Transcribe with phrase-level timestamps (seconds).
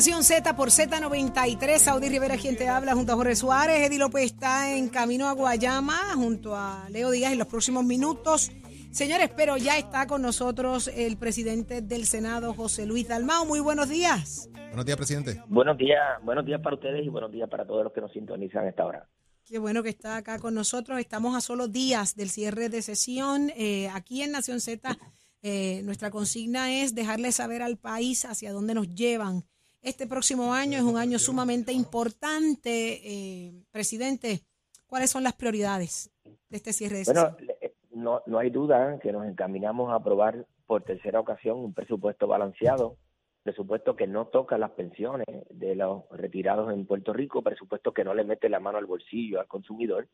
[0.00, 1.76] Nación Z por Z93.
[1.76, 3.86] Saudi Rivera quien te habla junto a Jorge Suárez.
[3.86, 8.50] Eddie López está en camino a Guayama junto a Leo Díaz en los próximos minutos.
[8.90, 13.44] Señores, pero ya está con nosotros el presidente del Senado, José Luis Dalmao.
[13.44, 14.48] Muy buenos días.
[14.54, 15.42] Buenos días, presidente.
[15.48, 18.64] Buenos días, buenos días para ustedes y buenos días para todos los que nos sintonizan
[18.64, 19.06] a esta hora.
[19.44, 20.98] Qué bueno que está acá con nosotros.
[20.98, 23.52] Estamos a solo días del cierre de sesión.
[23.54, 24.96] Eh, aquí en Nación Z,
[25.42, 29.44] eh, nuestra consigna es dejarle saber al país hacia dónde nos llevan.
[29.82, 33.00] Este próximo año es un año sumamente importante.
[33.02, 34.40] Eh, presidente,
[34.86, 37.46] ¿cuáles son las prioridades de este cierre de Bueno, sesión?
[37.46, 42.26] le- no, no hay duda que nos encaminamos a aprobar por tercera ocasión un presupuesto
[42.26, 42.96] balanceado,
[43.42, 48.14] presupuesto que no toca las pensiones de los retirados en Puerto Rico, presupuesto que no
[48.14, 50.08] le mete la mano al bolsillo al consumidor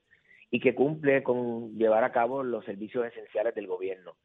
[0.51, 4.17] y que cumple con llevar a cabo los servicios esenciales del gobierno.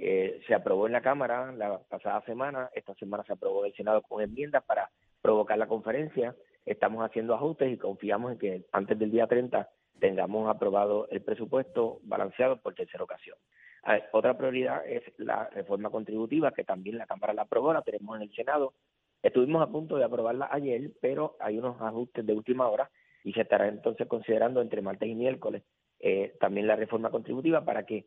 [0.00, 3.76] Eh, se aprobó en la Cámara la pasada semana, esta semana se aprobó en el
[3.76, 6.36] Senado con enmiendas para provocar la conferencia.
[6.64, 11.98] Estamos haciendo ajustes y confiamos en que antes del día 30 tengamos aprobado el presupuesto
[12.04, 13.36] balanceado por tercera ocasión.
[13.84, 18.16] Ver, otra prioridad es la reforma contributiva, que también la Cámara la aprobó, la tenemos
[18.16, 18.74] en el Senado.
[19.22, 22.88] Estuvimos a punto de aprobarla ayer, pero hay unos ajustes de última hora
[23.24, 25.64] y se estará entonces considerando entre martes y miércoles
[26.00, 28.06] eh, también la reforma contributiva para que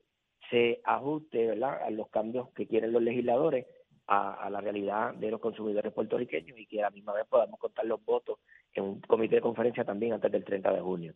[0.51, 1.81] se ajuste ¿verdad?
[1.81, 3.65] a los cambios que quieren los legisladores
[4.05, 7.59] a, a la realidad de los consumidores puertorriqueños y que a la misma vez podamos
[7.59, 8.37] contar los votos
[8.73, 11.15] en un comité de conferencia también antes del 30 de junio.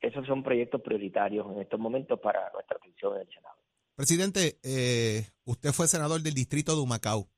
[0.00, 3.56] Esos son proyectos prioritarios en estos momentos para nuestra atención en el Senado.
[3.96, 7.28] Presidente, eh, usted fue senador del distrito de Humacao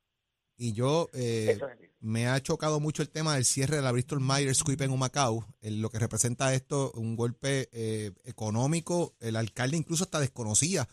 [0.57, 1.61] y yo eh, es.
[2.01, 5.47] me ha chocado mucho el tema del cierre de la Bristol Myers Squibb en Humacao,
[5.61, 9.15] en lo que representa esto un golpe eh, económico.
[9.21, 10.89] El alcalde incluso está desconocía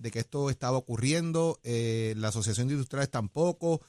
[0.00, 3.80] de que esto estaba ocurriendo, eh, la Asociación de Industriales tampoco,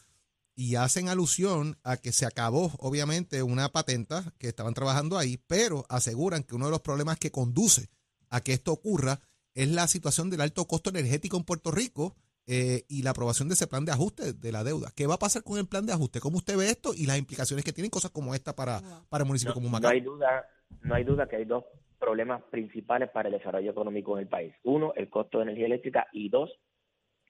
[0.56, 5.86] y hacen alusión a que se acabó, obviamente, una patenta que estaban trabajando ahí, pero
[5.90, 7.90] aseguran que uno de los problemas que conduce
[8.30, 9.20] a que esto ocurra
[9.54, 12.16] es la situación del alto costo energético en Puerto Rico
[12.48, 14.92] eh, y la aprobación de ese plan de ajuste de la deuda.
[14.94, 16.20] ¿Qué va a pasar con el plan de ajuste?
[16.20, 19.28] ¿Cómo usted ve esto y las implicaciones que tienen cosas como esta para, para el
[19.28, 19.92] municipio No, como no Humacao?
[19.92, 20.48] hay duda,
[20.82, 21.64] no hay duda que hay dos
[22.02, 24.54] problemas principales para el desarrollo económico en el país.
[24.64, 26.50] Uno, el costo de energía eléctrica y dos,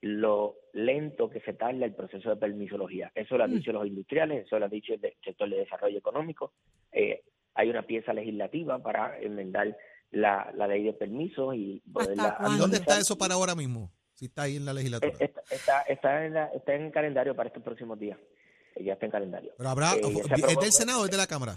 [0.00, 3.12] lo lento que se tarda el proceso de permisología.
[3.14, 5.98] Eso lo han dicho los industriales, eso lo ha dicho el de- sector de desarrollo
[5.98, 6.54] económico.
[6.90, 7.22] Eh,
[7.54, 9.76] hay una pieza legislativa para enmendar
[10.10, 12.56] la, la ley de permisos y poderla ¿Hasta cuándo?
[12.56, 13.92] ¿Y dónde está eso para ahora mismo?
[14.14, 15.12] Si está ahí en la legislatura.
[15.20, 18.18] Eh, Está, está, está en la- está en calendario para estos próximos días.
[18.74, 19.52] Eh, Ya está en calendario.
[19.56, 20.00] Pero habrá, Eh,
[20.48, 21.54] ¿es del Senado o es de la Cámara?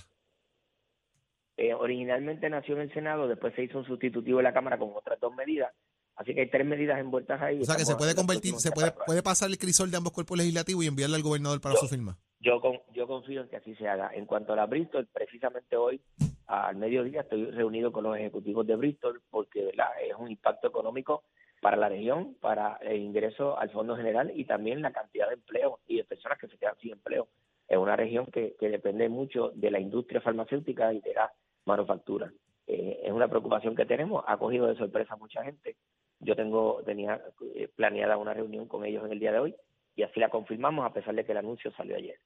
[1.57, 4.91] Eh, originalmente nació en el Senado, después se hizo un sustitutivo en la Cámara con
[4.95, 5.71] otras dos medidas.
[6.17, 7.59] Así que hay tres medidas envueltas ahí.
[7.61, 10.37] O sea que se puede convertir, se puede, puede pasar el crisol de ambos cuerpos
[10.37, 12.17] legislativos y enviarle al gobernador para Yo- su firma.
[12.39, 14.11] Yo, con- yo confío en que así se haga.
[14.13, 15.99] En cuanto a la Bristol, precisamente hoy
[16.47, 19.87] al mediodía estoy reunido con los ejecutivos de Bristol porque ¿verdad?
[20.07, 21.23] es un impacto económico
[21.61, 25.79] para la región, para el ingreso al Fondo General y también la cantidad de empleo
[25.87, 27.27] y de personas que se quedan sin empleo.
[27.67, 31.31] Es una región que, que depende mucho de la industria farmacéutica y de la
[31.65, 32.31] manufactura.
[32.67, 35.77] Eh, es una preocupación que tenemos, ha cogido de sorpresa a mucha gente.
[36.19, 37.21] Yo tengo tenía
[37.55, 39.55] eh, planeada una reunión con ellos en el día de hoy
[39.95, 42.19] y así la confirmamos a pesar de que el anuncio salió ayer.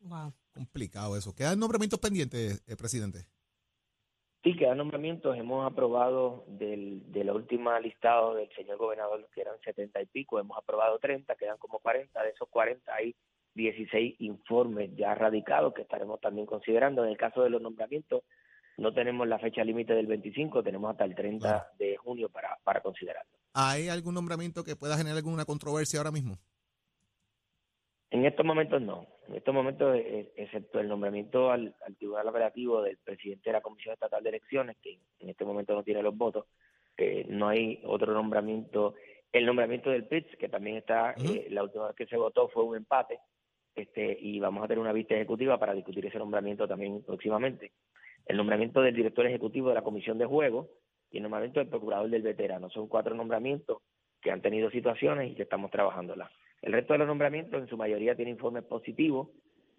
[0.00, 0.32] Wow.
[0.52, 1.34] Complicado eso.
[1.34, 3.26] ¿Quedan nombramientos pendientes, eh, presidente?
[4.42, 5.36] Sí, quedan nombramientos.
[5.36, 10.38] Hemos aprobado del, de la última listado del señor gobernador, que eran 70 y pico,
[10.38, 12.22] hemos aprobado 30, quedan como 40.
[12.22, 13.14] De esos 40 hay
[13.56, 17.02] 16 informes ya radicados que estaremos también considerando.
[17.04, 18.22] En el caso de los nombramientos,
[18.76, 21.64] no tenemos la fecha límite del 25, tenemos hasta el 30 Claro.
[21.78, 23.32] de junio para, para considerarlo.
[23.54, 26.36] ¿Hay algún nombramiento que pueda generar alguna controversia ahora mismo?
[28.10, 29.06] En estos momentos no.
[29.28, 33.60] En estos momentos, eh, excepto el nombramiento al, al Tribunal Operativo del presidente de la
[33.60, 36.44] Comisión Estatal de Elecciones, que en este momento no tiene los votos,
[36.98, 38.94] eh, no hay otro nombramiento.
[39.32, 42.62] El nombramiento del PITS, que también está, eh, la última vez que se votó fue
[42.62, 43.18] un empate,
[43.76, 47.72] este y vamos a tener una vista ejecutiva para discutir ese nombramiento también próximamente.
[48.24, 50.68] El nombramiento del director ejecutivo de la Comisión de Juegos
[51.10, 52.70] y el nombramiento del procurador del veterano.
[52.70, 53.82] Son cuatro nombramientos
[54.20, 56.30] que han tenido situaciones y que estamos trabajándolas.
[56.62, 59.28] El resto de los nombramientos en su mayoría tiene informes positivos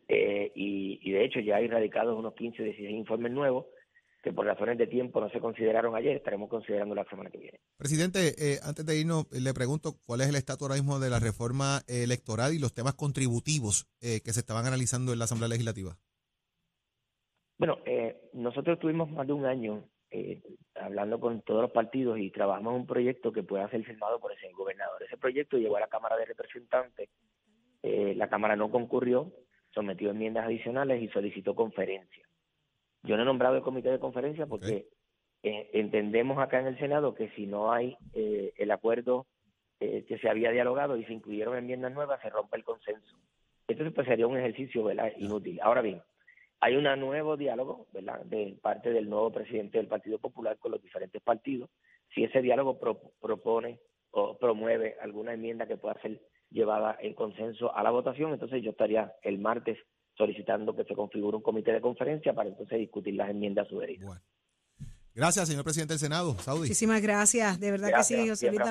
[0.07, 3.65] eh, y, y de hecho ya hay radicados unos 15 o 16 informes nuevos
[4.23, 7.59] que por razones de tiempo no se consideraron ayer, estaremos considerando la semana que viene.
[7.77, 11.19] Presidente, eh, antes de irnos, le pregunto cuál es el estatus ahora mismo de la
[11.19, 15.97] reforma electoral y los temas contributivos eh, que se estaban analizando en la Asamblea Legislativa.
[17.57, 20.41] Bueno, eh, nosotros tuvimos más de un año eh,
[20.75, 24.31] hablando con todos los partidos y trabajamos en un proyecto que pueda ser firmado por
[24.31, 25.01] ese gobernador.
[25.03, 27.09] Ese proyecto llegó a la Cámara de Representantes,
[27.83, 29.33] eh, la Cámara no concurrió,
[29.73, 32.27] sometió enmiendas adicionales y solicitó conferencia.
[33.03, 34.88] Yo no he nombrado el comité de conferencia porque
[35.44, 39.25] eh, entendemos acá en el Senado que si no hay eh, el acuerdo
[39.79, 43.15] eh, que se había dialogado y se incluyeron enmiendas nuevas, se rompe el consenso.
[43.67, 45.11] Entonces, pues sería un ejercicio ¿verdad?
[45.17, 45.59] inútil.
[45.61, 46.01] Ahora bien,
[46.59, 50.81] hay un nuevo diálogo, ¿verdad?, de parte del nuevo presidente del Partido Popular con los
[50.81, 51.69] diferentes partidos.
[52.15, 53.79] Si ese diálogo pro- propone
[54.11, 58.71] o promueve alguna enmienda que pueda ser llevada en consenso a la votación, entonces yo
[58.71, 59.77] estaría el martes
[60.17, 64.07] solicitando que se configure un comité de conferencia para entonces discutir las enmiendas sugeridas.
[64.07, 64.21] Bueno.
[65.13, 66.61] Gracias, señor presidente del Senado, Saudi.
[66.61, 68.61] Muchísimas gracias, de verdad Gracias, que sí, José Luis.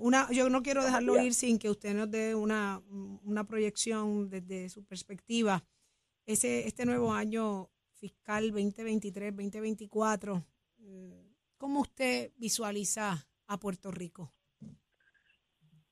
[0.00, 2.82] Una, yo no quiero dejarlo ir sin que usted nos dé una,
[3.22, 5.64] una proyección desde su perspectiva.
[6.26, 10.44] Ese, este nuevo año fiscal 2023-2024,
[10.78, 11.12] mm,
[11.58, 14.32] ¿cómo usted visualiza a Puerto Rico?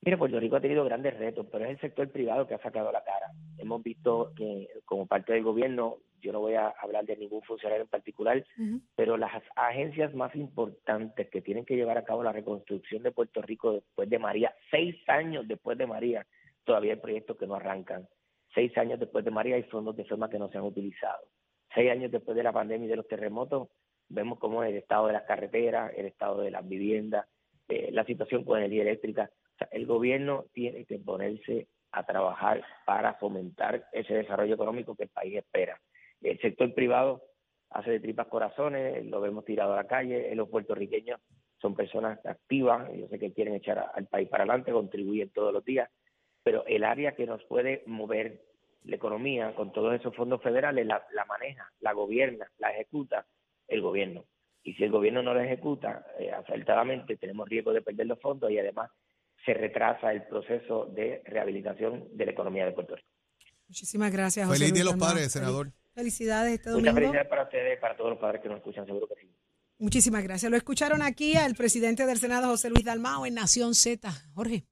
[0.04, 2.90] Mira, Puerto Rico ha tenido grandes retos, pero es el sector privado que ha sacado
[2.90, 3.30] la cara.
[3.56, 7.84] Hemos visto que como parte del gobierno, yo no voy a hablar de ningún funcionario
[7.84, 8.44] en particular,
[8.96, 13.42] pero las agencias más importantes que tienen que llevar a cabo la reconstrucción de Puerto
[13.42, 16.26] Rico después de María, seis años después de María,
[16.64, 18.08] todavía hay proyectos que no arrancan.
[18.54, 21.28] Seis años después de María hay fondos de FEMA que no se han utilizado.
[21.72, 23.68] Seis años después de la pandemia y de los terremotos,
[24.08, 27.26] vemos cómo el estado de las carreteras, el estado de las viviendas,
[27.68, 29.30] eh, la situación con energía eléctrica.
[29.70, 35.36] El gobierno tiene que ponerse a trabajar para fomentar ese desarrollo económico que el país
[35.36, 35.78] espera.
[36.20, 37.22] El sector privado
[37.70, 41.20] hace de tripas corazones, lo vemos tirado a la calle, eh, los puertorriqueños
[41.60, 45.64] son personas activas, yo sé que quieren echar al país para adelante, contribuyen todos los
[45.64, 45.88] días,
[46.42, 48.42] pero el área que nos puede mover
[48.84, 53.26] la economía con todos esos fondos federales la, la maneja, la gobierna, la ejecuta
[53.68, 54.24] el gobierno.
[54.64, 58.50] Y si el gobierno no la ejecuta eh, acertadamente, tenemos riesgo de perder los fondos
[58.50, 58.90] y además
[59.44, 63.08] se retrasa el proceso de rehabilitación de la economía de Puerto Rico.
[63.68, 65.08] Muchísimas gracias, José Feliz Luis Día de los.
[65.08, 65.72] Padres, senador.
[65.94, 66.94] Felicidades este Muchas domingo.
[66.94, 69.30] felicidades para ustedes, para todos los padres que nos escuchan, seguro que sí.
[69.78, 70.50] Muchísimas gracias.
[70.50, 74.10] Lo escucharon aquí al presidente del Senado, José Luis Dalmao, en Nación Z.
[74.34, 74.64] Jorge.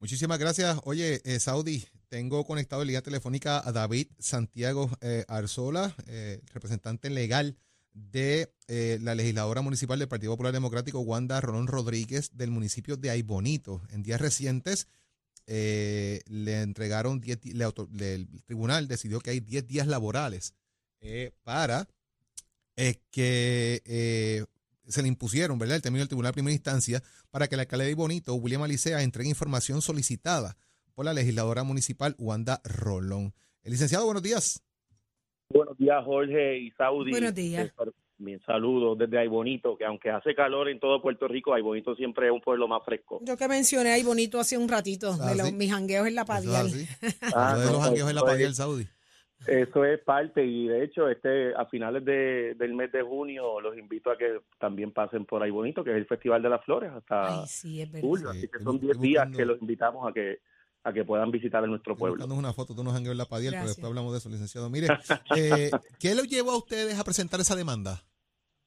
[0.00, 0.80] Muchísimas gracias.
[0.84, 7.08] Oye, eh, Saudi, tengo conectado en línea telefónica a David Santiago eh, Arzola, eh, representante
[7.08, 7.56] legal
[7.94, 13.10] de eh, la legisladora municipal del Partido Popular Democrático, Wanda Rolón Rodríguez, del municipio de
[13.10, 13.82] Aybonito.
[13.90, 14.88] En días recientes
[15.46, 19.86] eh, le entregaron 10, di- le auto- le- el tribunal decidió que hay 10 días
[19.86, 20.54] laborales
[21.00, 21.88] eh, para
[22.76, 24.46] eh, que
[24.88, 25.76] se le impusieron, ¿verdad?
[25.76, 29.02] El término del tribunal de primera instancia para que el alcalde de Bonito, William Alicea,
[29.02, 30.56] entregue información solicitada
[30.94, 33.34] por la legisladora municipal Wanda Rolón.
[33.62, 34.62] El licenciado, buenos días.
[35.52, 37.10] Buenos días, Jorge y Saudi.
[37.10, 37.72] Buenos días.
[38.18, 42.32] Bien, saludos desde Aybonito, que aunque hace calor en todo Puerto Rico, Aybonito siempre es
[42.32, 43.18] un pueblo más fresco.
[43.22, 45.52] Yo que mencioné ahí bonito hace un ratito, Ah, de los, sí.
[45.54, 46.68] mis jangueos en la Padial.
[47.34, 48.86] Ah, Lo de no, los jangueos en la eso es- Padial Saudi.
[49.44, 53.76] Eso es parte y de hecho este a finales de, del mes de junio los
[53.76, 57.40] invito a que también pasen por Aybonito, que es el Festival de las Flores, hasta
[57.40, 58.06] Ay, sí, es verdad.
[58.08, 58.30] julio.
[58.32, 60.38] Sí, Así que son bu- 10 estoy días que los invitamos a que
[60.84, 62.24] a que puedan visitar en nuestro pueblo.
[62.26, 64.68] una foto de unos en la Padial, pero después hablamos de eso, licenciado.
[64.68, 64.88] Mire,
[65.36, 65.70] eh,
[66.00, 68.02] ¿qué lo llevó a ustedes a presentar esa demanda?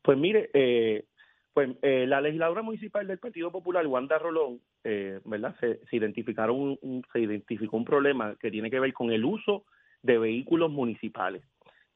[0.01, 1.05] Pues mire, eh,
[1.53, 5.55] pues eh, la legisladora municipal del Partido Popular, Wanda Rolón, eh, ¿verdad?
[5.59, 9.25] Se, se identificaron un, un- se identificó un problema que tiene que ver con el
[9.25, 9.65] uso
[10.03, 11.43] de vehículos municipales.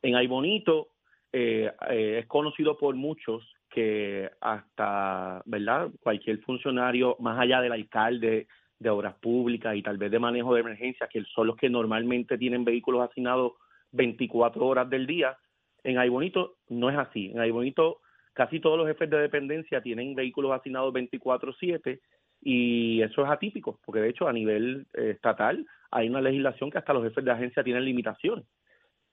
[0.02, 0.90] En Aybonito
[1.32, 5.90] eh, eh, es conocido por muchos que hasta, ¿verdad?
[6.02, 8.48] Cualquier funcionario, más allá del alcalde
[8.80, 12.38] de obras públicas y tal vez de manejo de emergencias, que son los que normalmente
[12.38, 13.54] tienen vehículos asignados
[13.92, 15.38] 24 horas del día,
[15.84, 17.32] en Aybonito no es así.
[17.32, 18.02] En Aybonito
[18.34, 22.00] casi todos los jefes de dependencia tienen vehículos asignados 24/7
[22.42, 26.78] y eso es atípico, porque de hecho a nivel eh, estatal hay una legislación que
[26.78, 28.46] hasta los jefes de agencia tienen limitaciones,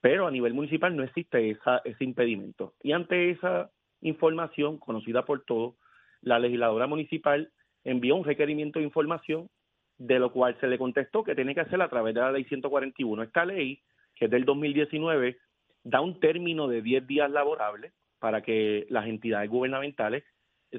[0.01, 2.75] pero a nivel municipal no existe esa, ese impedimento.
[2.83, 3.71] Y ante esa
[4.01, 5.75] información conocida por todos,
[6.21, 7.51] la legisladora municipal
[7.83, 9.49] envió un requerimiento de información
[9.99, 12.45] de lo cual se le contestó que tiene que hacer a través de la ley
[12.45, 13.23] 141.
[13.23, 13.81] Esta ley,
[14.15, 15.39] que es del 2019,
[15.85, 20.25] da un término de 10 días laborables para que las entidades gubernamentales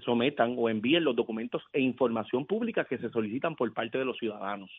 [0.03, 4.17] sometan o envíen los documentos e información pública que se solicitan por parte de los
[4.17, 4.69] ciudadanos.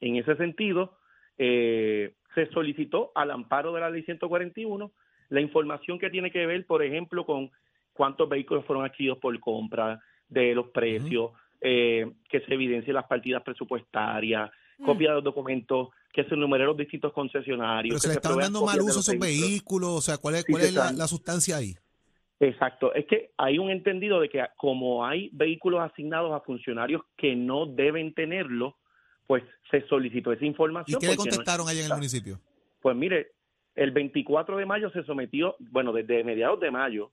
[0.00, 0.98] En ese sentido,
[1.38, 4.92] eh, se solicitó al amparo de la ley 141
[5.28, 7.50] la información que tiene que ver, por ejemplo, con
[7.92, 13.42] cuántos vehículos fueron adquiridos por compra, de los precios, eh, que se evidencien las partidas
[13.42, 14.84] presupuestarias, Mm.
[14.84, 17.94] copia de los documentos, que se enumeren los distintos concesionarios.
[17.94, 20.42] Pero se le está provean dando mal uso a esos vehículos, o sea, ¿cuál es,
[20.44, 21.74] Sí, cuál se es la, están- la sustancia ahí?
[22.40, 27.34] Exacto, es que hay un entendido de que como hay vehículos asignados a funcionarios que
[27.34, 28.76] no deben tenerlo,
[29.26, 31.00] pues se solicitó esa ¿Y información.
[31.00, 32.38] qué le porque no contestaron allá en el municipio?
[32.82, 33.28] Pues mire,
[33.74, 37.12] el 24 de mayo se sometió, bueno, desde mediados de mayo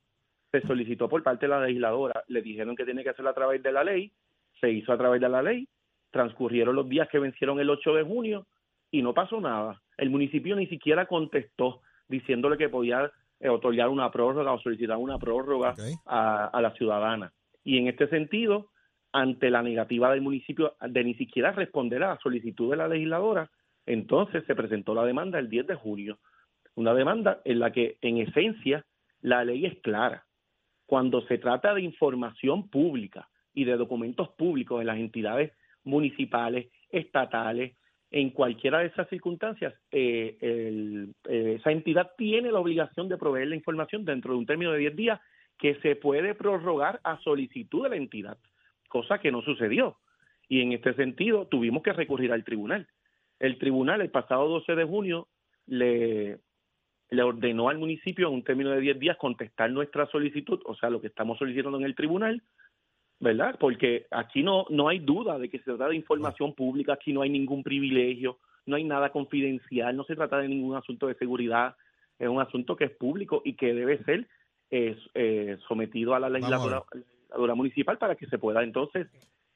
[0.51, 3.63] se solicitó por parte de la legisladora, le dijeron que tiene que hacerlo a través
[3.63, 4.12] de la ley,
[4.63, 5.67] se hizo a través de la ley,
[6.10, 8.48] transcurrieron los días que vencieron el 8 de junio
[8.91, 9.82] y no pasó nada.
[9.98, 15.20] El municipio ni siquiera contestó diciéndole que podía eh, otorgar una prórroga o solicitar una
[15.20, 17.34] prórroga a, a la ciudadana.
[17.65, 18.70] Y en este sentido,
[19.12, 23.50] ante la negativa del municipio de ni siquiera responder a la solicitud de la legisladora,
[23.86, 26.20] entonces se presentó la demanda el 10 de junio.
[26.75, 28.86] Una demanda en la que, en esencia,
[29.22, 30.25] la ley es clara.
[30.86, 35.51] Cuando se trata de información pública y de documentos públicos en las entidades
[35.83, 37.74] municipales, estatales,
[38.12, 43.55] en cualquiera de esas circunstancias, eh, eh, esa entidad tiene la obligación de proveer la
[43.55, 45.22] información dentro de un término de 10 días
[45.57, 48.38] que se puede prorrogar a solicitud de la entidad,
[48.88, 49.98] cosa que no sucedió.
[50.48, 52.88] Y en este sentido tuvimos que recurrir al tribunal.
[53.39, 55.27] El tribunal el pasado 12 de junio
[55.65, 56.38] le,
[57.10, 60.91] le ordenó al municipio en un término de 10 días contestar nuestra solicitud, o sea,
[60.91, 62.43] lo que estamos solicitando en el tribunal,
[63.24, 63.56] ¿verdad?
[63.58, 67.22] Porque aquí no, no hay duda de que se trata de información pública, aquí no
[67.22, 71.75] hay ningún privilegio, no hay nada confidencial, no se trata de ningún asunto de seguridad,
[72.20, 74.27] es un asunto que es público y que debe ser
[74.70, 79.08] eh, eh, sometido a la Vamos a legisladora municipal para que se pueda entonces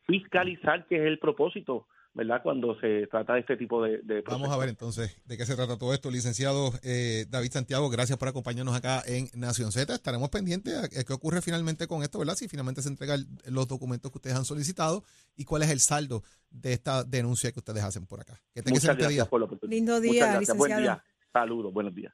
[0.04, 2.42] fiscalizar, que es el propósito, ¿verdad?
[2.42, 5.56] Cuando se trata de este tipo de, de Vamos a ver entonces de qué se
[5.56, 6.10] trata todo esto.
[6.10, 9.94] Licenciado eh, David Santiago, gracias por acompañarnos acá en Nación Z.
[9.94, 12.36] Estaremos pendientes a, a qué ocurre finalmente con esto, ¿verdad?
[12.36, 15.04] Si finalmente se entregan los documentos que ustedes han solicitado
[15.36, 18.42] y cuál es el saldo de esta denuncia que ustedes hacen por acá.
[18.52, 19.30] Que tenga Muchas excelente gracias día.
[19.30, 19.78] por la oportunidad.
[19.78, 20.42] Lindo día.
[20.56, 21.04] Buen día.
[21.32, 22.14] Saludos, buenos días.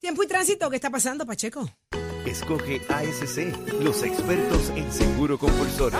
[0.00, 1.70] Tiempo y tránsito, ¿qué está pasando, Pacheco?
[2.26, 5.96] Escoge ASC, los expertos en seguro compulsorio.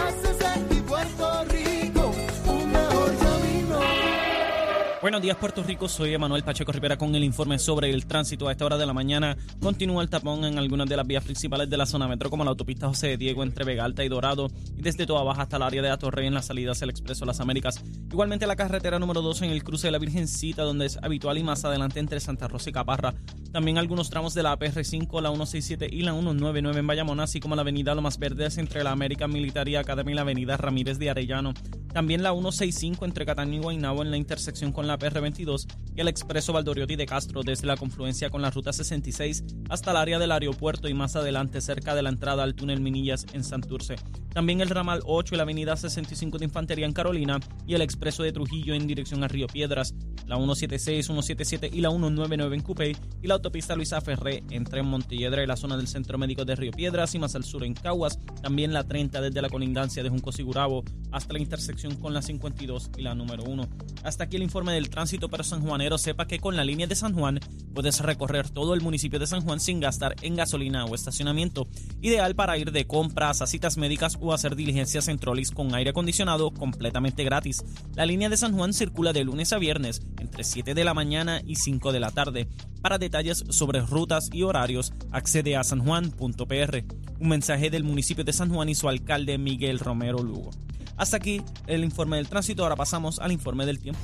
[5.01, 8.53] Buenos días Puerto Rico, soy Emanuel Pacheco Rivera con el informe sobre el tránsito a
[8.53, 9.37] esta hora de la mañana.
[9.61, 12.51] Continúa el tapón en algunas de las vías principales de la zona metro como la
[12.51, 15.83] autopista José Diego entre Vega Alta y Dorado y desde Toa Baja hasta el área
[15.83, 17.81] de Atorrey en las salidas del Expreso Las Américas.
[18.11, 21.45] Igualmente la carretera número 2 en el cruce de la Virgencita donde es habitual y
[21.45, 23.15] más adelante entre Santa Rosa y Caparra.
[23.53, 27.55] También algunos tramos de la APR5, la 167 y la 199 en Bayamón, así como
[27.55, 31.55] la avenida Lomas Verdes entre la American Military Academy y la avenida Ramírez de Arellano.
[31.93, 36.09] También la 165 entre Cataño y Guaynabo en la intersección con la PR22 y el
[36.09, 40.33] expreso Valdoriotti de Castro desde la confluencia con la ruta 66 hasta el área del
[40.33, 43.97] aeropuerto y más adelante cerca de la entrada al túnel Minillas en Santurce.
[44.33, 48.23] También el ramal 8 y la avenida 65 de Infantería en Carolina y el expreso
[48.23, 49.95] de Trujillo en dirección a Río Piedras,
[50.27, 55.43] la 176, 177 y la 199 en Cupey y la autopista Luisa Ferré entre Montelledra
[55.43, 58.19] y la zona del Centro Médico de Río Piedras y más al sur en Caguas,
[58.43, 62.91] también la 30 desde la colindancia de Junco Sigurabo hasta la intersección con la 52
[62.97, 63.69] y la número 1.
[64.05, 65.99] Hasta aquí el informe del tránsito para San Juanero.
[65.99, 67.41] Sepa que con la línea de San Juan
[67.75, 71.69] puedes recorrer todo el municipio de San Juan sin gastar en gasolina o estacionamiento.
[72.01, 75.91] Ideal para ir de compras a citas médicas o hacer diligencias en trolis con aire
[75.91, 77.65] acondicionado completamente gratis.
[77.95, 81.41] La línea de San Juan circula de lunes a viernes entre 7 de la mañana
[81.45, 82.49] y 5 de la tarde.
[82.83, 86.85] Para detalles sobre rutas y horarios, accede a sanjuan.pr.
[87.21, 90.51] Un mensaje del municipio de San Juan y su alcalde Miguel Romero Lugo.
[90.99, 94.01] Hasta aquí el informe del tránsito, ahora pasamos al informe del tiempo.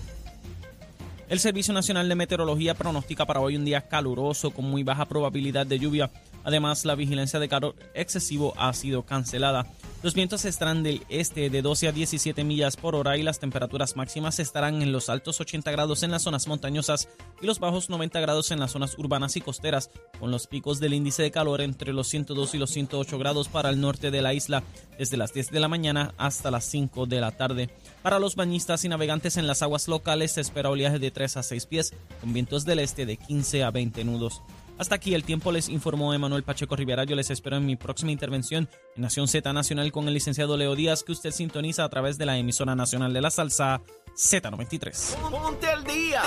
[1.28, 5.66] El Servicio Nacional de Meteorología pronostica para hoy un día caluroso con muy baja probabilidad
[5.66, 6.10] de lluvia.
[6.44, 9.66] Además, la vigilancia de calor excesivo ha sido cancelada.
[10.04, 13.96] Los vientos estarán del este de 12 a 17 millas por hora y las temperaturas
[13.96, 17.08] máximas estarán en los altos 80 grados en las zonas montañosas
[17.40, 20.92] y los bajos 90 grados en las zonas urbanas y costeras, con los picos del
[20.92, 24.34] índice de calor entre los 102 y los 108 grados para el norte de la
[24.34, 24.62] isla,
[24.98, 27.70] desde las 10 de la mañana hasta las 5 de la tarde.
[28.02, 31.42] Para los bañistas y navegantes en las aguas locales se espera oleaje de 3 a
[31.42, 34.42] 6 pies, con vientos del este de 15 a 20 nudos.
[34.78, 37.04] Hasta aquí el tiempo les informó Emanuel Pacheco Rivera.
[37.04, 40.74] Yo les espero en mi próxima intervención en Nación Z Nacional con el licenciado Leo
[40.74, 43.82] Díaz, que usted sintoniza a través de la emisora nacional de la salsa
[44.16, 45.16] Z93.
[45.30, 46.22] Ponte al día.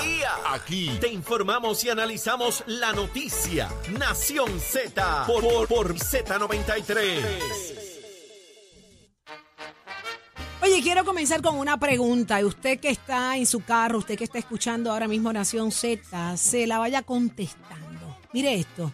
[0.46, 3.68] Aquí te informamos y analizamos la noticia.
[3.98, 7.88] Nación Z por, por, por Z93.
[10.62, 12.40] Mire, quiero comenzar con una pregunta.
[12.40, 16.36] Y usted que está en su carro, usted que está escuchando ahora mismo Nación Z,
[16.36, 17.87] se la vaya contestando.
[18.32, 18.92] Mire esto.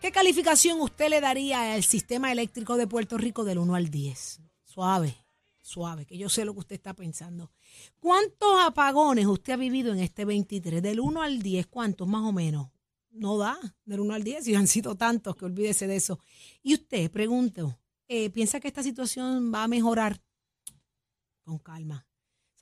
[0.00, 4.40] ¿Qué calificación usted le daría al sistema eléctrico de Puerto Rico del 1 al 10?
[4.62, 5.16] Suave,
[5.60, 7.50] suave, que yo sé lo que usted está pensando.
[8.00, 10.82] ¿Cuántos apagones usted ha vivido en este 23?
[10.82, 12.68] Del 1 al 10, ¿cuántos más o menos?
[13.10, 16.18] No da, del 1 al 10, y han sido tantos que olvídese de eso.
[16.62, 17.78] Y usted, pregunto,
[18.08, 20.20] eh, ¿piensa que esta situación va a mejorar?
[21.42, 22.06] Con calma.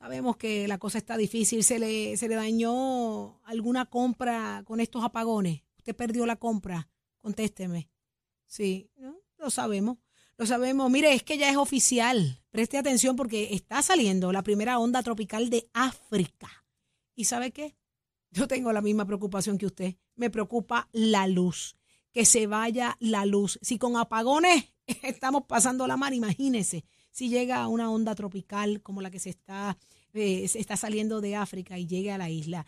[0.03, 1.63] Sabemos que la cosa está difícil.
[1.63, 5.63] ¿Se le, se le dañó alguna compra con estos apagones?
[5.79, 6.89] ¿Usted perdió la compra?
[7.21, 7.89] Contésteme.
[8.45, 9.21] Sí, ¿no?
[9.39, 9.99] lo sabemos.
[10.37, 10.91] Lo sabemos.
[10.91, 12.43] Mire, es que ya es oficial.
[12.51, 16.51] Preste atención porque está saliendo la primera onda tropical de África.
[17.15, 17.77] ¿Y sabe qué?
[18.33, 19.95] Yo tengo la misma preocupación que usted.
[20.17, 21.77] Me preocupa la luz.
[22.11, 23.57] Que se vaya la luz.
[23.63, 29.11] Si con apagones estamos pasando la mar, imagínese si llega una onda tropical como la
[29.11, 29.77] que se está,
[30.15, 32.67] eh, se está saliendo de África y llegue a la isla.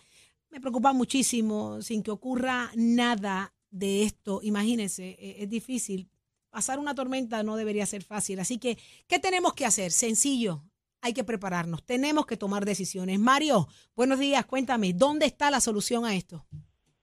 [0.51, 4.41] Me preocupa muchísimo sin que ocurra nada de esto.
[4.43, 6.09] Imagínense, eh, es difícil.
[6.51, 8.39] Pasar una tormenta no debería ser fácil.
[8.39, 9.91] Así que, ¿qué tenemos que hacer?
[9.91, 10.63] Sencillo.
[11.01, 11.83] Hay que prepararnos.
[11.85, 13.19] Tenemos que tomar decisiones.
[13.19, 14.47] Mario, buenos días.
[14.47, 16.47] Cuéntame, ¿dónde está la solución a esto?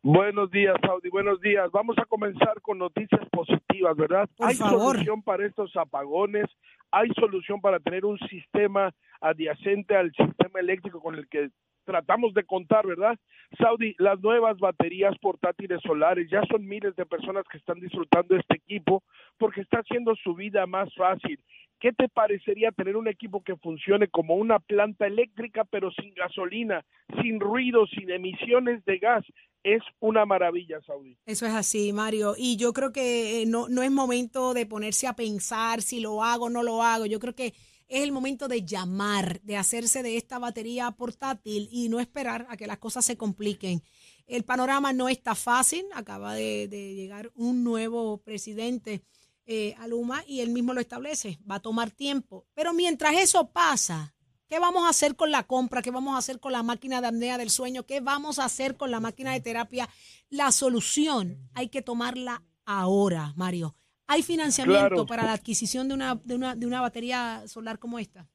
[0.03, 1.10] Buenos días, Saudi.
[1.10, 1.69] Buenos días.
[1.71, 4.27] Vamos a comenzar con noticias positivas, ¿verdad?
[4.36, 4.95] Por hay favor.
[4.95, 6.45] solución para estos apagones,
[6.91, 11.50] hay solución para tener un sistema adyacente al sistema eléctrico con el que
[11.91, 13.19] tratamos de contar, ¿verdad?
[13.57, 18.55] Saudi, las nuevas baterías portátiles solares, ya son miles de personas que están disfrutando este
[18.55, 19.03] equipo
[19.38, 21.38] porque está haciendo su vida más fácil.
[21.81, 26.86] ¿Qué te parecería tener un equipo que funcione como una planta eléctrica pero sin gasolina,
[27.21, 29.25] sin ruido, sin emisiones de gas?
[29.62, 31.17] Es una maravilla, Saudi.
[31.25, 32.36] Eso es así, Mario.
[32.38, 36.24] Y yo creo que eh, no, no es momento de ponerse a pensar si lo
[36.24, 37.05] hago o no lo hago.
[37.05, 37.51] Yo creo que
[37.91, 42.55] es el momento de llamar, de hacerse de esta batería portátil y no esperar a
[42.55, 43.83] que las cosas se compliquen.
[44.27, 45.86] El panorama no está fácil.
[45.93, 49.04] Acaba de, de llegar un nuevo presidente
[49.45, 51.38] eh, a Luma y él mismo lo establece.
[51.49, 52.47] Va a tomar tiempo.
[52.54, 54.15] Pero mientras eso pasa,
[54.47, 55.82] ¿qué vamos a hacer con la compra?
[55.82, 57.86] ¿Qué vamos a hacer con la máquina de apnea del sueño?
[57.86, 59.89] ¿Qué vamos a hacer con la máquina de terapia?
[60.30, 63.75] La solución hay que tomarla ahora, Mario.
[64.12, 65.06] ¿Hay financiamiento Claro.
[65.06, 68.28] para la adquisición de una, de, una, de una batería solar como esta?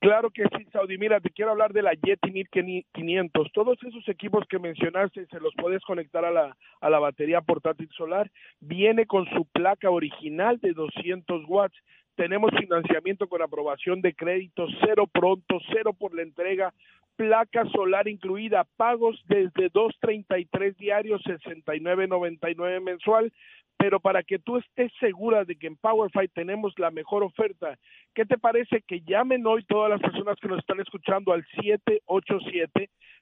[0.00, 0.98] Claro que sí, Saudi.
[0.98, 3.50] Mira, te quiero hablar de la Yeti 1500.
[3.52, 7.88] Todos esos equipos que mencionaste se los puedes conectar a la, a la batería portátil
[7.96, 8.30] solar.
[8.60, 11.76] Viene con su placa original de 200 watts.
[12.14, 16.74] Tenemos financiamiento con aprobación de crédito, cero pronto, cero por la entrega,
[17.16, 23.32] placa solar incluida, pagos desde 2.33 diarios, 69.99 mensual.
[23.78, 27.78] Pero para que tú estés segura de que en PowerFi tenemos la mejor oferta,
[28.12, 31.46] ¿qué te parece que llamen hoy todas las personas que nos están escuchando al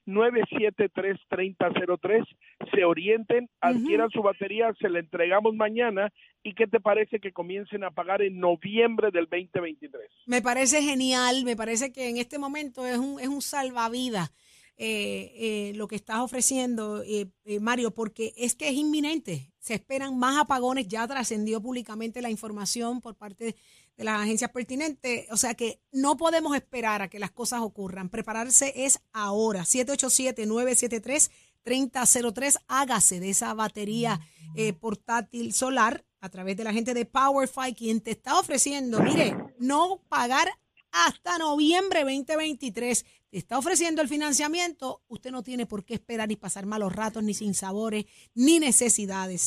[0.07, 2.25] 787-973-3003,
[2.73, 6.11] se orienten, adquieran su batería, se la entregamos mañana.
[6.42, 10.11] Y qué te parece que comiencen a pagar en noviembre del 2023?
[10.27, 14.33] Me parece genial, me parece que en este momento es un, es un salvavidas
[14.79, 19.51] eh, eh, lo que estás ofreciendo, eh, eh, Mario, porque es que es inminente.
[19.59, 23.57] Se esperan más apagones, ya trascendió públicamente la información por parte
[23.97, 28.11] de las agencias pertinentes, o sea que no podemos esperar a que las cosas ocurran.
[28.11, 29.62] Prepararse es ahora.
[29.62, 34.21] 787-973-3003, hágase de esa batería
[34.55, 39.35] eh, portátil solar a través de la gente de PowerFi, quien te está ofreciendo, mire,
[39.59, 40.51] no pagar
[40.93, 43.07] hasta noviembre 2023.
[43.37, 47.35] Está ofreciendo el financiamiento, usted no tiene por qué esperar ni pasar malos ratos, ni
[47.35, 49.42] sin sabores, ni necesidades.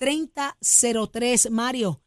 [0.00, 1.50] 787-973-3003.
[1.50, 2.00] Mario,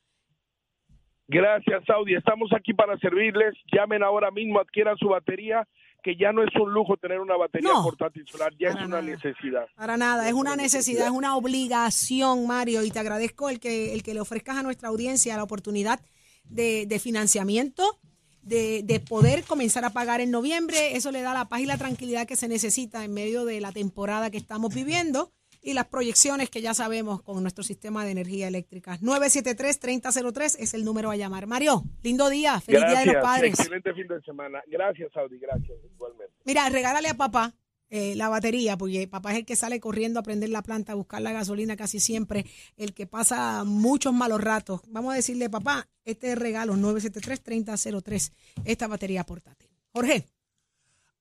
[1.30, 2.16] Gracias, Saudi.
[2.16, 3.54] Estamos aquí para servirles.
[3.74, 5.68] Llamen ahora mismo, adquieran su batería,
[6.02, 7.84] que ya no es un lujo tener una batería No.
[7.84, 9.02] portátil solar, ya es una nada.
[9.02, 9.68] necesidad.
[9.76, 14.04] para nada, es una necesidad, es una obligación, Mario, y te agradezco el que, el
[14.04, 16.00] que le ofrezcas a nuestra audiencia la oportunidad
[16.46, 18.00] de, de financiamiento,
[18.48, 20.96] de, de poder comenzar a pagar en noviembre.
[20.96, 23.72] Eso le da la paz y la tranquilidad que se necesita en medio de la
[23.72, 25.32] temporada que estamos viviendo
[25.62, 28.98] y las proyecciones que ya sabemos con nuestro sistema de energía eléctrica.
[29.00, 31.46] 973-3003 es el número a llamar.
[31.46, 33.60] Mario, lindo día, feliz Día de los Padres.
[33.60, 34.62] excelente fin de semana.
[34.68, 36.34] Gracias, Saudi, gracias, igualmente.
[36.46, 37.54] Mira, regálale a papá
[37.90, 40.96] eh, la batería, porque papá es el que sale corriendo a prender la planta, a
[40.96, 42.46] buscar la gasolina casi siempre,
[42.76, 44.82] el que pasa muchos malos ratos.
[44.90, 48.32] Vamos a decirle, papá, este es regalo 973-3003,
[48.66, 49.70] esta batería portátil.
[49.94, 50.26] Jorge,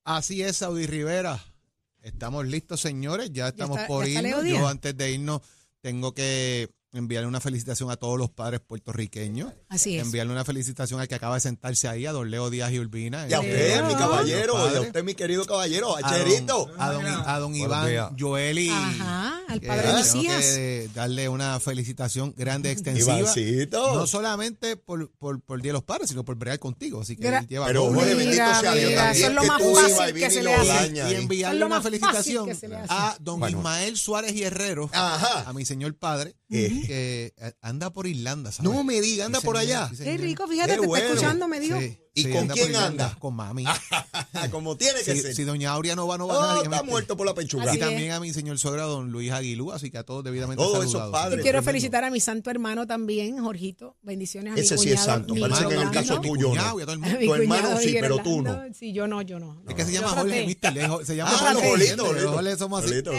[0.05, 1.43] Así es, Saudi Rivera.
[2.01, 3.33] Estamos listos, señores.
[3.33, 4.45] Ya estamos está- por ya irnos.
[4.45, 5.41] Yo antes de irnos
[5.81, 6.69] tengo que
[6.99, 9.53] enviarle una felicitación a todos los padres puertorriqueños.
[9.69, 10.05] Así es.
[10.05, 13.29] Enviarle una felicitación al que acaba de sentarse ahí, a don Leo Díaz y Urbina.
[13.29, 14.81] Y a eh, usted, mi caballero, y a padres.
[14.87, 16.71] usted, mi querido caballero, a A don- Cherito.
[16.79, 18.11] A don, a don Iván, días.
[18.19, 18.69] Joel y...
[18.71, 20.45] Ajá, al que padre de mis tengo hijas.
[20.95, 23.19] Darle una felicitación grande, extensiva.
[23.21, 23.95] Ivancito.
[23.95, 27.01] No solamente por, por, por el Día de los Padres, sino por bregar contigo.
[27.01, 29.47] Así que Gra- él lleva Pero, bendito sea Dios mira, también, eso es lo que
[29.49, 30.69] más tú fácil que se le lo hace.
[30.69, 32.49] daña y enviarle una felicitación
[32.89, 33.59] a don Bueno.
[33.59, 35.49] Ismael Suárez y Herrero, Ajá.
[35.49, 36.83] a mi señor padre, Eh.
[36.87, 38.71] que eh, anda por Irlanda, ¿sabes?
[38.71, 39.91] No me diga, anda Sí, por allá.
[39.97, 41.05] sí, Qué rico, fíjate, Qué te bueno.
[41.05, 41.79] está escuchando, me dijo.
[41.81, 43.15] Sí, ¿Y sí, con quién anda?
[43.19, 43.65] Con mami.
[44.51, 45.35] Como tiene que Si, ser.
[45.35, 46.63] si doña Aurea no va, no va Oh, nadie.
[46.65, 47.65] está muerto por la pechuga.
[47.65, 47.87] Así Y es.
[47.87, 50.93] también a mi señor suegro, don Luis Aguilú, así que a todos debidamente Todos esos
[50.93, 51.13] saludados.
[51.13, 51.39] padres.
[51.39, 51.71] Y quiero tremendo.
[51.71, 53.97] felicitar a mi santo hermano también, Jorgito.
[54.03, 56.55] Bendiciones a Ese mi sí es santo, mi parece que en el caso tuyo no.
[56.55, 57.19] y a todo el A mundo.
[57.21, 58.63] mi Tu hermano sí, Miguel pero tú no.
[58.75, 59.63] Sí, yo no, yo no.
[59.69, 60.09] Es que se llama.
[60.09, 60.57] Jorge
[61.05, 61.97] Se llama Ah, Jorge.
[61.97, 62.91] Jorge somos así.
[62.91, 63.13] Jolito.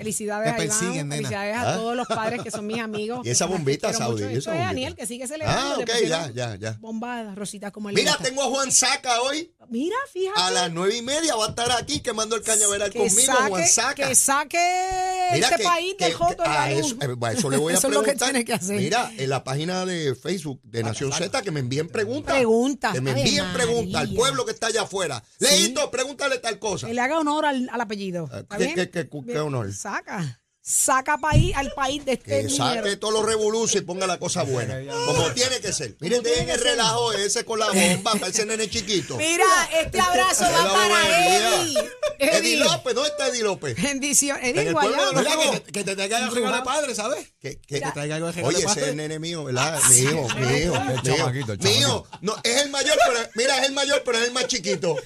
[0.00, 1.14] Felicidades Te a Iván, nena.
[1.16, 1.72] felicidades ¿Ah?
[1.72, 3.20] a todos los padres que son mis amigos.
[3.26, 3.92] Y esa bombita.
[3.92, 4.64] Saudi, Eso esa es bombita.
[4.66, 5.74] Daniel, que sigue celebrando.
[5.74, 6.76] Ah, ok, ya, ya, ya.
[6.80, 9.52] Bombadas, rositas como el Mira, tengo a Juan Saca hoy.
[9.68, 10.40] Mira, fíjate.
[10.40, 13.48] A las nueve y media va a estar aquí quemando el cañaveral que conmigo, saque,
[13.50, 14.08] Juan Saca.
[14.08, 17.72] Que saque este que- país que- del Joto a eso, eh, a eso le voy
[17.74, 18.30] a Eso es lo que preguntar.
[18.30, 18.76] tiene que hacer.
[18.76, 22.34] Mira, en la página de Facebook de Nación Z que me envíen preguntas.
[22.34, 22.92] Preguntas.
[22.94, 25.22] Que me envíen preguntas al pueblo que está allá afuera.
[25.38, 26.86] Leito, pregúntale tal cosa.
[26.88, 28.28] Que le haga honor al, al apellido.
[28.32, 28.56] Ah, ¿Está
[28.90, 29.72] ¿qué- honor?
[29.90, 30.39] Saca.
[30.62, 34.42] Saca país, al país de este Que saque todos los revoluciones y ponga la cosa
[34.42, 34.78] buena.
[35.06, 35.96] Como tiene que ser.
[36.00, 39.16] Miren, dejen el relajo ese con la bomba para ese nene chiquito.
[39.16, 39.44] Mira,
[39.80, 41.62] este abrazo va para bobería.
[41.62, 41.90] Eddie.
[42.18, 43.82] Eddie López, ¿dónde está Eddie López?
[43.82, 44.38] Bendición.
[44.42, 47.32] En Eddie el pueblo de los que, te- que te traiga regalo de padre, ¿sabes?
[47.40, 49.80] Que, Que te traiga algo de regalo Oye, ese es el nene mío, ¿verdad?
[49.88, 50.74] Mi hijo, mi hijo.
[51.02, 51.56] Mío.
[51.58, 52.06] Mío.
[52.20, 54.94] No, es el mayor, pero mira, es el mayor, pero es el más chiquito.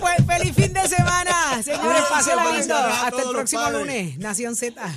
[0.00, 1.62] Fue- Feliz fin de semana.
[1.62, 2.74] Señores, Ah, pásenla lindo.
[2.76, 4.18] Hasta el próximo lunes.
[4.18, 4.94] Nación Z.